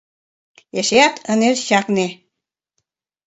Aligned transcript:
Эшеат 0.79 1.15
ынеж 1.31 1.57
чакне. 1.67 2.07